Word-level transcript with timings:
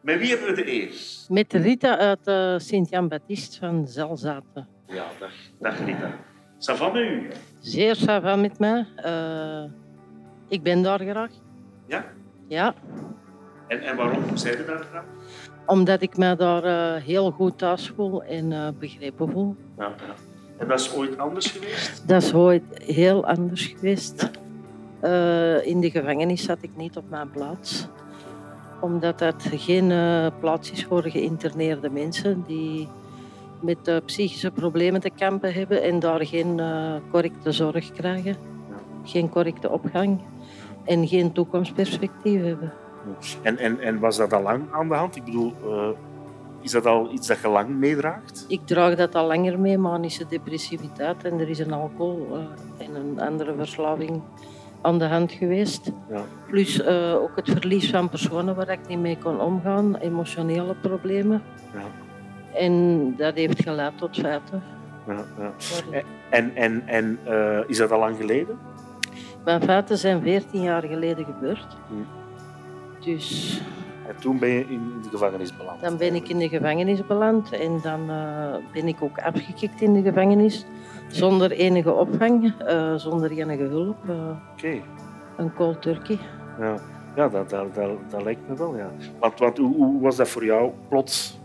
Met 0.00 0.18
wie 0.18 0.28
hebben 0.28 0.46
we 0.46 0.54
de 0.54 0.72
eer? 0.72 0.90
Met 1.28 1.52
Rita 1.52 1.98
uit 1.98 2.18
uh, 2.24 2.54
Sint-Jan-Baptist 2.58 3.56
van 3.58 3.86
Zelzaten. 3.86 4.68
Ja, 4.86 5.04
dag, 5.18 5.32
dag 5.58 5.84
Rita. 5.84 6.10
Ça 6.58 6.74
va 6.76 6.88
met 6.88 7.02
u? 7.02 7.28
Zeer 7.60 7.96
ça 7.96 8.20
va 8.22 8.36
met 8.36 8.58
mij. 8.58 8.86
Uh, 9.04 9.64
ik 10.48 10.62
ben 10.62 10.82
daar 10.82 10.98
graag. 10.98 11.30
Ja? 11.86 12.04
Ja. 12.48 12.74
En, 13.68 13.80
en 13.80 13.96
waarom 13.96 14.36
zijn 14.36 14.56
we 14.56 14.64
daar 14.64 14.84
graag? 14.90 15.04
Omdat 15.66 16.02
ik 16.02 16.16
me 16.16 16.36
daar 16.36 16.64
uh, 16.64 17.02
heel 17.02 17.30
goed 17.30 17.58
thuis 17.58 17.92
voel 17.96 18.22
en 18.22 18.76
begrepen 18.78 19.30
voel. 19.30 19.56
Ja, 19.78 19.84
ja. 19.84 20.14
En 20.58 20.68
dat 20.68 20.80
is 20.80 20.94
ooit 20.94 21.18
anders 21.18 21.50
geweest? 21.50 22.08
Dat 22.08 22.22
is 22.22 22.34
ooit 22.34 22.62
heel 22.72 23.26
anders 23.26 23.66
geweest. 23.66 24.22
Ja? 24.22 24.30
in 25.62 25.80
de 25.80 25.90
gevangenis 25.90 26.44
zat 26.44 26.58
ik 26.60 26.70
niet 26.76 26.96
op 26.96 27.10
mijn 27.10 27.30
plaats 27.30 27.88
omdat 28.80 29.18
dat 29.18 29.48
geen 29.50 29.90
uh, 29.90 30.26
plaats 30.40 30.70
is 30.70 30.84
voor 30.84 31.02
geïnterneerde 31.02 31.90
mensen 31.90 32.44
die 32.46 32.88
met 33.60 33.88
uh, 33.88 33.96
psychische 34.04 34.50
problemen 34.50 35.00
te 35.00 35.10
kampen 35.10 35.52
hebben 35.52 35.82
en 35.82 35.98
daar 35.98 36.26
geen 36.26 36.58
uh, 36.58 36.94
correcte 37.10 37.52
zorg 37.52 37.92
krijgen, 37.92 38.36
geen 39.04 39.28
correcte 39.28 39.70
opgang 39.70 40.20
en 40.84 41.08
geen 41.08 41.32
toekomstperspectief 41.32 42.42
hebben. 42.42 42.72
En, 43.42 43.58
en, 43.58 43.80
en 43.80 43.98
was 43.98 44.16
dat 44.16 44.32
al 44.32 44.42
lang 44.42 44.72
aan 44.72 44.88
de 44.88 44.94
hand? 44.94 45.16
Ik 45.16 45.24
bedoel, 45.24 45.52
is 46.60 46.70
dat 46.70 46.86
al 46.86 47.12
iets 47.12 47.26
dat 47.26 47.40
je 47.40 47.48
lang 47.48 47.68
meedraagt? 47.68 48.44
Ik 48.48 48.60
draag 48.64 48.94
dat 48.94 49.14
al 49.14 49.26
langer 49.26 49.60
mee, 49.60 49.78
manische 49.78 50.26
depressiviteit 50.28 51.24
en 51.24 51.40
er 51.40 51.48
is 51.48 51.58
een 51.58 51.72
alcohol 51.72 52.26
en 52.78 52.94
een 52.94 53.20
andere 53.20 53.54
verslaving 53.54 54.22
aan 54.80 54.98
de 54.98 55.04
hand 55.04 55.32
geweest. 55.32 55.92
Ja. 56.10 56.22
Plus 56.46 56.80
uh, 56.80 57.14
ook 57.14 57.36
het 57.36 57.50
verlies 57.50 57.90
van 57.90 58.08
personen 58.08 58.54
waar 58.54 58.68
ik 58.68 58.88
niet 58.88 58.98
mee 58.98 59.18
kon 59.18 59.40
omgaan, 59.40 59.96
emotionele 59.96 60.74
problemen. 60.74 61.42
Ja. 61.72 61.84
En 62.58 63.14
dat 63.16 63.34
heeft 63.34 63.62
geleid 63.62 63.98
tot 63.98 64.16
feiten. 64.16 64.62
Ja, 65.06 65.52
en 66.30 66.56
en, 66.56 66.82
en 66.86 67.18
uh, 67.28 67.58
is 67.66 67.76
dat 67.76 67.90
al 67.90 67.98
lang 67.98 68.16
geleden? 68.16 68.58
Mijn 69.44 69.62
feiten 69.62 69.98
zijn 69.98 70.22
14 70.22 70.62
jaar 70.62 70.82
geleden 70.82 71.24
gebeurd. 71.24 71.76
Hm. 71.88 71.94
Dus... 73.04 73.60
En 74.06 74.14
toen 74.20 74.38
ben 74.38 74.48
je 74.48 74.66
in 74.68 74.92
de 75.02 75.08
gevangenis 75.08 75.56
beland? 75.56 75.80
Dan 75.80 75.96
ben 75.96 76.14
ik 76.14 76.28
in 76.28 76.38
de 76.38 76.48
gevangenis 76.48 77.06
beland 77.06 77.52
en 77.52 77.80
dan 77.82 78.10
uh, 78.10 78.54
ben 78.72 78.88
ik 78.88 78.96
ook 79.00 79.18
afgekikt 79.18 79.80
in 79.80 79.92
de 79.92 80.02
gevangenis. 80.02 80.66
Zonder 81.08 81.50
enige 81.50 81.92
opvang, 81.92 82.52
uh, 82.68 82.94
zonder 82.94 83.30
enige 83.30 83.62
hulp. 83.62 83.96
Uh, 84.08 84.30
Oké. 84.52 84.80
Een 85.36 85.54
cold 85.54 85.82
turkey. 85.82 86.18
Ja, 86.60 86.78
ja 87.16 87.28
dat, 87.28 87.50
dat, 87.50 87.74
dat, 87.74 87.90
dat, 88.10 88.22
lijkt 88.22 88.48
me 88.48 88.56
wel, 88.56 88.76
ja. 88.76 88.90
Want, 89.18 89.38
want 89.38 89.58
hoe, 89.58 89.76
hoe, 89.76 90.00
was 90.00 90.16
dat 90.16 90.28
voor 90.28 90.44
jou, 90.44 90.70
plots, 90.88 91.38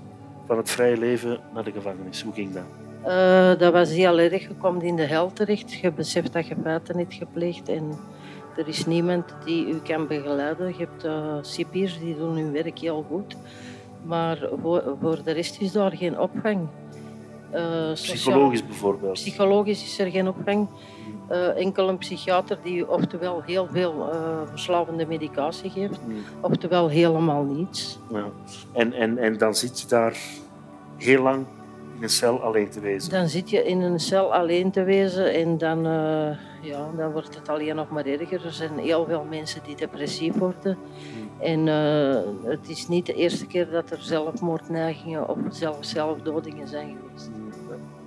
van 0.47 0.57
het 0.57 0.69
vrije 0.69 0.97
leven 0.97 1.39
naar 1.53 1.63
de 1.63 1.71
gevangenis? 1.71 2.21
Hoe 2.21 2.33
ging 2.33 2.53
dat? 2.53 2.63
Uh, 3.05 3.59
dat 3.59 3.73
was 3.73 3.89
heel 3.89 4.19
erg. 4.19 4.41
Je 4.41 4.55
komt 4.57 4.83
in 4.83 4.95
de 4.95 5.05
hel 5.05 5.33
terecht. 5.33 5.73
Je 5.73 5.91
beseft 5.91 6.33
dat 6.33 6.47
je 6.47 6.55
feiten 6.63 6.97
niet 6.97 7.13
gepleegd 7.13 7.69
en 7.69 7.91
er 8.57 8.67
is 8.67 8.85
niemand 8.85 9.35
die 9.45 9.67
u 9.67 9.79
kan 9.83 10.07
begeleiden. 10.07 10.67
Je 10.67 10.87
hebt 10.87 11.05
uh, 11.05 11.37
cipiers, 11.41 11.99
die 11.99 12.17
doen 12.17 12.35
hun 12.35 12.51
werk 12.51 12.79
heel 12.79 13.05
goed. 13.09 13.35
Maar 14.03 14.49
voor, 14.61 14.83
voor 15.01 15.23
de 15.23 15.31
rest 15.31 15.61
is 15.61 15.71
daar 15.71 15.91
geen 15.91 16.19
opvang. 16.19 16.67
Uh, 17.53 17.91
Psychologisch 17.93 18.65
bijvoorbeeld? 18.65 19.13
Psychologisch 19.13 19.83
is 19.83 19.99
er 19.99 20.11
geen 20.11 20.27
opvang. 20.27 20.67
Uh, 21.31 21.57
enkel 21.57 21.89
een 21.89 21.97
psychiater 21.97 22.57
die 22.63 22.89
oftewel 22.89 23.41
heel 23.41 23.67
veel 23.71 24.09
uh, 24.13 24.41
verslavende 24.49 25.05
medicatie 25.05 25.69
geeft, 25.69 25.99
hmm. 26.05 26.23
oftewel 26.41 26.89
helemaal 26.89 27.43
niets. 27.43 27.99
Ja. 28.11 28.25
En, 28.73 28.93
en, 28.93 29.17
en 29.17 29.37
dan 29.37 29.55
zit 29.55 29.81
je 29.81 29.87
daar 29.87 30.17
heel 30.97 31.21
lang 31.21 31.45
in 32.03 32.09
een 32.09 32.15
cel 32.15 32.41
alleen 32.41 32.69
te 32.69 32.79
wezen? 32.79 33.11
Dan 33.11 33.27
zit 33.27 33.49
je 33.49 33.63
in 33.63 33.81
een 33.81 33.99
cel 33.99 34.33
alleen 34.33 34.71
te 34.71 34.83
wezen 34.83 35.33
en 35.33 35.57
dan, 35.57 35.77
uh, 35.77 36.37
ja, 36.61 36.89
dan 36.97 37.11
wordt 37.11 37.35
het 37.35 37.49
alleen 37.49 37.75
nog 37.75 37.89
maar 37.89 38.05
erger. 38.05 38.45
Er 38.45 38.51
zijn 38.51 38.77
heel 38.77 39.05
veel 39.05 39.25
mensen 39.29 39.61
die 39.63 39.75
depressief 39.75 40.35
worden. 40.35 40.77
Hmm. 40.77 41.41
En 41.41 41.67
het 42.43 42.69
is 42.69 42.87
niet 42.87 43.05
de 43.05 43.13
eerste 43.13 43.47
keer 43.47 43.69
dat 43.69 43.91
er 43.91 44.01
zelfmoordneigingen 44.01 45.29
of 45.29 45.37
zelfs 45.49 45.89
zelfdodingen 45.89 46.67
zijn 46.67 46.97
geweest. 47.01 47.29
Hmm 47.33 47.43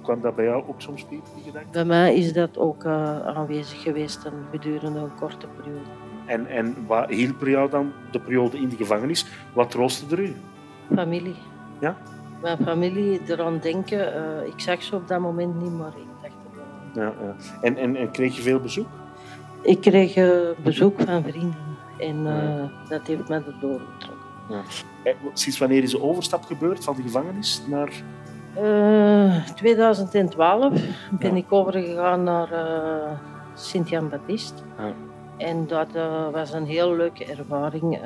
kwam 0.06 0.20
dat 0.20 0.36
bij 0.36 0.44
jou 0.44 0.64
ook 0.68 0.80
soms 0.80 1.08
die 1.08 1.22
gedachte? 1.44 1.68
Bij 1.70 1.84
mij 1.84 2.16
is 2.16 2.32
dat 2.32 2.58
ook 2.58 2.84
uh, 2.84 3.26
aanwezig 3.26 3.82
geweest 3.82 4.24
een, 4.24 4.44
gedurende 4.50 4.98
een 4.98 5.14
korte 5.14 5.46
periode. 5.46 5.90
En, 6.26 6.46
en 6.46 6.86
wat 6.86 7.08
hielp 7.08 7.40
er 7.40 7.50
jou 7.50 7.70
dan 7.70 7.92
de 8.10 8.20
periode 8.20 8.56
in 8.56 8.68
de 8.68 8.76
gevangenis? 8.76 9.26
Wat 9.52 9.70
troostte 9.70 10.16
er 10.16 10.22
u? 10.22 10.34
Familie. 10.94 11.34
Ja? 11.80 11.96
Mijn 12.46 12.58
familie 12.64 13.20
eraan 13.26 13.58
denken. 13.58 13.98
Uh, 13.98 14.46
ik 14.46 14.60
zag 14.60 14.82
ze 14.82 14.94
op 14.94 15.08
dat 15.08 15.20
moment 15.20 15.62
niet, 15.62 15.72
maar 15.72 15.92
ik 15.96 16.06
dacht 16.22 16.34
er 16.34 16.56
wel 16.94 17.04
Ja, 17.04 17.12
ja. 17.20 17.34
En, 17.60 17.76
en, 17.76 17.96
en 17.96 18.10
kreeg 18.10 18.36
je 18.36 18.42
veel 18.42 18.60
bezoek? 18.60 18.86
Ik 19.62 19.80
kreeg 19.80 20.16
uh, 20.16 20.38
bezoek 20.62 21.00
van 21.00 21.22
vrienden. 21.22 21.76
En 21.98 22.22
ja. 22.22 22.70
dat 22.88 23.06
heeft 23.06 23.28
mij 23.28 23.42
erdoor 23.46 23.80
getrokken. 23.80 24.64
Sinds 25.32 25.58
wanneer 25.58 25.82
is 25.82 25.90
de 25.90 26.02
overstap 26.02 26.44
gebeurd 26.44 26.84
van 26.84 26.96
de 26.96 27.02
gevangenis 27.02 27.62
naar 27.68 27.92
2012 29.54 30.72
eh, 30.72 30.80
ben 31.10 31.36
ik 31.36 31.52
overgegaan 31.52 32.22
naar 32.22 32.48
Sint-Jan-Baptist. 33.54 34.64
Ja. 34.78 34.92
En 35.36 35.66
dat 35.66 35.88
was 36.32 36.52
een 36.52 36.66
heel 36.66 36.96
leuke 36.96 37.24
ervaring. 37.24 37.98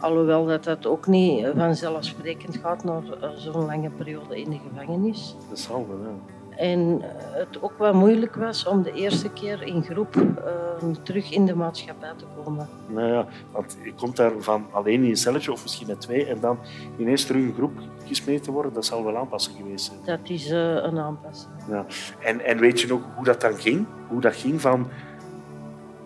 Alhoewel 0.00 0.46
dat 0.46 0.64
dat 0.64 0.86
ook 0.86 1.06
niet 1.06 1.46
vanzelfsprekend 1.56 2.56
gaat 2.56 2.84
naar 2.84 3.02
zo'n 3.36 3.64
lange 3.64 3.90
periode 3.90 4.40
in 4.40 4.50
de 4.50 4.58
gevangenis. 4.68 5.36
Dat 5.48 5.58
zal 5.58 5.86
wel, 5.88 5.98
ja. 5.98 6.38
En 6.56 7.00
het 7.32 7.62
ook 7.62 7.78
wel 7.78 7.94
moeilijk 7.94 8.34
was 8.34 8.66
om 8.66 8.82
de 8.82 8.92
eerste 8.92 9.30
keer 9.30 9.62
in 9.62 9.82
groep 9.82 10.16
uh, 10.16 10.94
terug 11.02 11.30
in 11.30 11.46
de 11.46 11.54
maatschappij 11.54 12.12
te 12.16 12.24
komen. 12.36 12.68
Nou 12.86 13.08
ja, 13.08 13.26
want 13.52 13.76
je 13.82 13.94
komt 13.94 14.16
daar 14.16 14.32
van 14.38 14.66
alleen 14.70 15.02
in 15.02 15.10
een 15.10 15.16
celletje 15.16 15.52
of 15.52 15.62
misschien 15.62 15.86
met 15.86 16.00
twee 16.00 16.26
en 16.26 16.40
dan 16.40 16.58
ineens 16.98 17.24
terug 17.24 17.42
in 17.42 17.54
groep 17.54 17.72
gesmeed 18.04 18.42
te 18.42 18.50
worden, 18.50 18.72
dat 18.72 18.84
zal 18.84 19.04
wel 19.04 19.16
aanpassen 19.16 19.52
geweest 19.54 19.84
zijn. 19.84 19.98
Dat 20.04 20.30
is 20.30 20.50
uh, 20.50 20.58
een 20.74 20.98
aanpassing. 20.98 21.52
Ja. 21.68 21.84
En, 22.18 22.44
en 22.44 22.58
weet 22.58 22.80
je 22.80 22.86
nog 22.86 23.00
hoe 23.14 23.24
dat 23.24 23.40
dan 23.40 23.54
ging? 23.54 23.86
Hoe 24.08 24.20
dat 24.20 24.34
ging 24.36 24.60
van 24.60 24.86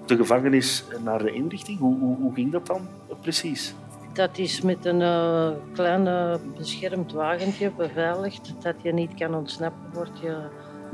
de 0.06 0.16
gevangenis 0.16 0.84
naar 1.04 1.22
de 1.22 1.32
inrichting? 1.32 1.78
Hoe, 1.78 1.98
hoe, 1.98 2.16
hoe 2.16 2.34
ging 2.34 2.52
dat 2.52 2.66
dan 2.66 2.88
precies? 3.20 3.74
Dat 4.14 4.38
is 4.38 4.60
met 4.60 4.84
een 4.84 5.00
uh, 5.00 5.50
klein 5.72 6.38
beschermd 6.56 7.12
wagentje 7.12 7.70
beveiligd. 7.70 8.54
Dat 8.62 8.74
je 8.82 8.92
niet 8.92 9.14
kan 9.14 9.34
ontsnappen, 9.34 9.90
word 9.92 10.18
je 10.20 10.36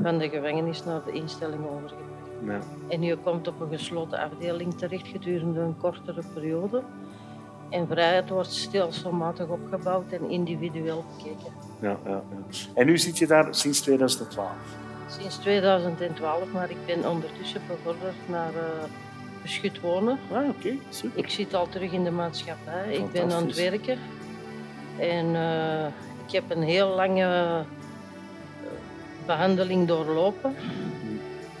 van 0.01 0.17
de 0.17 0.29
gevangenis 0.29 0.83
naar 0.83 1.03
de 1.05 1.11
instelling 1.11 1.65
overgebracht. 1.65 2.09
Ja. 2.45 2.59
En 2.89 3.01
je 3.01 3.17
komt 3.17 3.47
op 3.47 3.61
een 3.61 3.69
gesloten 3.69 4.19
afdeling 4.19 4.73
terecht 4.73 5.07
gedurende 5.07 5.59
een 5.59 5.77
kortere 5.77 6.21
periode. 6.33 6.83
En 7.69 7.87
vrijheid 7.87 8.29
wordt 8.29 8.51
stelselmatig 8.51 9.47
opgebouwd 9.47 10.11
en 10.11 10.29
individueel 10.29 11.05
bekeken. 11.17 11.53
Ja, 11.79 11.97
ja, 12.05 12.23
ja. 12.29 12.47
En 12.73 12.85
nu 12.85 12.97
zit 12.97 13.17
je 13.17 13.27
daar 13.27 13.55
sinds 13.55 13.81
2012? 13.81 14.49
Sinds 15.07 15.37
2012, 15.37 16.51
maar 16.51 16.69
ik 16.69 16.85
ben 16.85 17.09
ondertussen 17.09 17.61
bevorderd 17.67 18.29
naar 18.29 18.53
uh, 18.53 18.83
beschut 19.41 19.79
wonen. 19.79 20.19
Ah, 20.31 20.49
oké, 20.49 20.73
super. 20.89 21.19
Ik 21.19 21.29
zit 21.29 21.53
al 21.53 21.69
terug 21.69 21.91
in 21.91 22.03
de 22.03 22.11
maatschappij. 22.11 22.93
Ik 22.93 23.11
ben 23.11 23.31
aan 23.31 23.45
het 23.45 23.55
werken. 23.55 23.97
En 24.97 25.25
uh, 25.25 25.85
ik 26.25 26.31
heb 26.31 26.43
een 26.47 26.63
heel 26.63 26.87
lange 26.87 27.23
eh, 27.23 27.59
behandeling 29.25 29.87
doorlopen. 29.87 30.55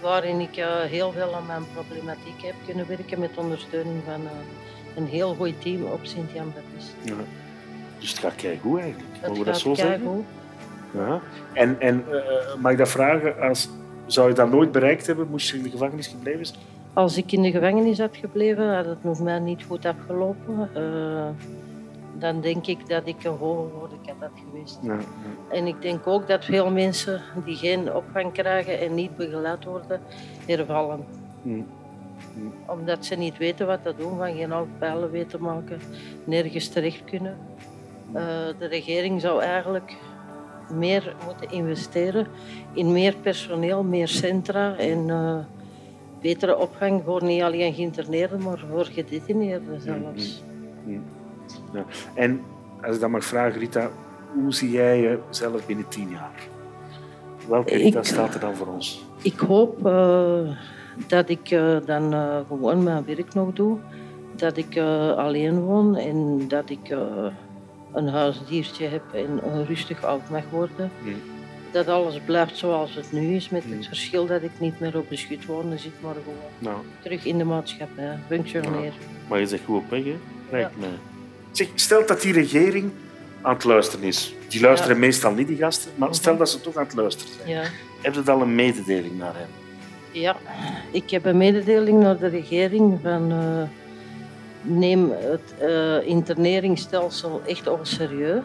Waarin 0.01 0.39
ik 0.39 0.57
uh, 0.57 0.65
heel 0.79 1.11
veel 1.11 1.35
aan 1.35 1.45
mijn 1.45 1.63
problematiek 1.73 2.41
heb 2.41 2.55
kunnen 2.65 2.87
werken 2.87 3.19
met 3.19 3.31
ondersteuning 3.35 4.01
van 4.05 4.21
een 4.95 5.07
heel 5.07 5.35
goed 5.35 5.61
team 5.61 5.83
op 5.83 5.99
Sint-Jan-Baptist. 6.01 6.95
Ja. 7.03 7.13
Dus 7.99 8.09
het 8.09 8.19
gaat 8.19 8.33
goed 8.61 8.79
eigenlijk. 8.79 9.09
Het 9.19 9.37
gaat 9.37 9.45
dat 9.45 9.59
zo 9.59 9.73
zeggen? 9.73 10.25
Ja. 10.91 11.21
En, 11.53 11.79
en 11.79 12.05
mag 12.61 12.71
ik 12.71 12.77
dat 12.77 12.89
vragen, 12.89 13.39
als, 13.39 13.69
zou 14.05 14.29
je 14.29 14.35
dat 14.35 14.51
nooit 14.51 14.71
bereikt 14.71 15.07
hebben, 15.07 15.27
moest 15.27 15.49
je 15.49 15.57
in 15.57 15.63
de 15.63 15.69
gevangenis 15.69 16.07
gebleven 16.07 16.45
zijn? 16.45 16.59
Als 16.93 17.17
ik 17.17 17.31
in 17.31 17.41
de 17.41 17.51
gevangenis 17.51 17.99
had 17.99 18.15
gebleven, 18.15 18.75
had 18.75 18.85
het 18.85 19.03
nog 19.03 19.19
mij 19.19 19.39
niet 19.39 19.63
goed 19.63 19.85
afgelopen. 19.85 20.69
Uh, 20.77 21.29
dan 22.19 22.41
denk 22.41 22.67
ik 22.67 22.89
dat 22.89 23.07
ik 23.07 23.23
een 23.23 23.37
hoge 23.37 23.69
woordenkat 23.73 24.15
had 24.19 24.31
geweest. 24.49 24.79
Ja, 24.81 24.93
ja. 24.93 24.99
En 25.55 25.67
ik 25.67 25.81
denk 25.81 26.07
ook 26.07 26.27
dat 26.27 26.45
veel 26.45 26.71
mensen 26.71 27.21
die 27.45 27.55
geen 27.55 27.93
opvang 27.93 28.31
krijgen 28.31 28.79
en 28.79 28.95
niet 28.95 29.15
begeleid 29.15 29.65
worden, 29.65 30.01
hervallen. 30.45 31.05
Hm 31.41 31.61
omdat 32.65 33.05
ze 33.05 33.15
niet 33.15 33.37
weten 33.37 33.67
wat 33.67 33.83
te 33.83 33.93
doen, 33.97 34.17
van 34.17 34.33
geen 34.33 34.53
pijlen 34.77 35.11
weten 35.11 35.41
maken, 35.41 35.79
nergens 36.23 36.67
terecht 36.67 37.03
kunnen. 37.03 37.37
Uh, 38.07 38.23
de 38.59 38.65
regering 38.69 39.21
zou 39.21 39.41
eigenlijk 39.41 39.95
meer 40.73 41.15
moeten 41.25 41.51
investeren 41.51 42.27
in 42.73 42.91
meer 42.91 43.15
personeel, 43.15 43.83
meer 43.83 44.07
centra 44.07 44.75
en 44.75 45.07
uh, 45.07 45.37
betere 46.21 46.57
opvang 46.57 47.01
voor 47.05 47.23
niet 47.23 47.41
alleen 47.41 47.73
geïnterneerden, 47.73 48.43
maar 48.43 48.63
voor 48.69 48.85
gedetineerden 48.85 49.81
zelfs. 49.81 50.43
Ja. 51.73 51.85
En 52.13 52.41
Als 52.81 52.95
ik 52.95 53.01
dan 53.01 53.11
mag 53.11 53.23
vragen, 53.23 53.59
Rita, 53.59 53.89
hoe 54.33 54.53
zie 54.53 54.71
jij 54.71 55.01
jezelf 55.01 55.65
binnen 55.65 55.87
tien 55.87 56.09
jaar? 56.09 56.47
Welke 57.47 57.75
Rita 57.75 58.03
staat 58.03 58.33
er 58.33 58.39
dan 58.39 58.55
voor 58.55 58.67
ons? 58.67 59.05
Ik 59.21 59.39
hoop 59.39 59.85
uh, 59.85 60.57
dat 61.07 61.29
ik 61.29 61.51
uh, 61.51 61.77
dan 61.85 62.13
uh, 62.13 62.37
gewoon 62.47 62.83
mijn 62.83 63.05
werk 63.05 63.33
nog 63.33 63.53
doe. 63.53 63.77
Dat 64.35 64.57
ik 64.57 64.77
alleen 65.17 65.59
woon 65.59 65.95
en 65.95 66.47
dat 66.47 66.69
ik 66.69 66.95
een 67.93 68.07
huisdiertje 68.07 68.87
heb 68.87 69.03
en 69.13 69.65
rustig 69.65 70.03
oud 70.03 70.29
mag 70.29 70.43
worden. 70.49 70.91
Dat 71.71 71.87
alles 71.87 72.19
blijft 72.25 72.57
zoals 72.57 72.95
het 72.95 73.11
nu 73.11 73.35
is, 73.35 73.49
met 73.49 73.63
het 73.63 73.73
hmm. 73.73 73.83
verschil 73.83 74.25
dat 74.25 74.43
ik 74.43 74.51
niet 74.57 74.79
meer 74.79 74.97
op 74.97 75.09
de 75.09 75.15
schut 75.15 75.45
woon, 75.45 75.77
zit, 75.77 76.01
maar 76.01 76.13
gewoon 76.13 76.35
nou. 76.59 76.77
terug 77.01 77.25
in 77.25 77.37
de 77.37 77.43
maatschappij, 77.43 78.19
functioneren. 78.27 78.81
Nou. 78.81 78.91
Maar 79.27 79.39
je 79.39 79.47
zegt 79.47 79.63
goed 79.65 79.77
op 79.77 79.89
weg, 79.89 80.03
hè? 80.03 80.15
Lijkt 80.51 80.71
ja. 80.73 80.79
mij. 80.79 80.97
Zeg, 81.51 81.67
stel 81.75 82.05
dat 82.05 82.21
die 82.21 82.33
regering 82.33 82.91
aan 83.41 83.53
het 83.53 83.63
luisteren 83.63 84.05
is. 84.05 84.33
Die 84.47 84.61
luisteren 84.61 84.99
meestal 84.99 85.31
niet, 85.31 85.47
die 85.47 85.57
gasten, 85.57 85.91
maar 85.95 86.15
stel 86.15 86.37
dat 86.37 86.49
ze 86.49 86.61
toch 86.61 86.75
aan 86.75 86.83
het 86.83 86.95
luisteren 86.95 87.33
zijn. 87.33 87.49
Ja. 87.49 87.63
Heb 88.01 88.13
je 88.13 88.31
al 88.31 88.41
een 88.41 88.55
mededeling 88.55 89.17
naar 89.17 89.35
hen? 89.35 89.47
Ja, 90.11 90.35
ik 90.91 91.09
heb 91.09 91.25
een 91.25 91.37
mededeling 91.37 91.99
naar 91.99 92.17
de 92.17 92.27
regering 92.27 92.99
van 93.01 93.31
uh, 93.31 93.63
neem 94.61 95.11
het 95.11 95.53
uh, 95.61 96.07
interneringsstelsel 96.07 97.41
echt 97.45 97.67
al 97.67 97.79
serieus. 97.81 98.41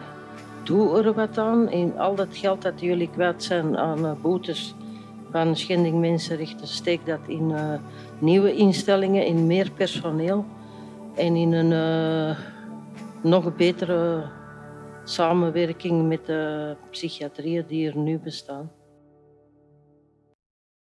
Doe 0.67 1.03
er 1.03 1.13
wat 1.13 1.37
aan. 1.37 1.69
En 1.69 1.97
al 1.97 2.15
dat 2.15 2.37
geld 2.37 2.61
dat 2.61 2.81
jullie 2.81 3.09
kwijt 3.09 3.43
zijn 3.43 3.77
aan 3.77 4.05
uh, 4.05 4.11
boetes 4.21 4.75
van 5.31 5.55
schending 5.55 5.99
mensenrechten, 5.99 6.67
steek 6.67 7.05
dat 7.05 7.19
in 7.27 7.53
nieuwe 8.19 8.55
instellingen, 8.55 9.25
in 9.25 9.47
meer 9.47 9.71
personeel 9.71 10.45
en 11.15 11.35
in 11.35 11.53
een 11.53 12.35
nog 13.21 13.55
betere 13.55 14.23
samenwerking 15.03 16.07
met 16.07 16.25
de 16.25 16.75
psychiatrieën 16.89 17.63
die 17.67 17.87
er 17.87 17.97
nu 17.97 18.19
bestaan. 18.19 18.71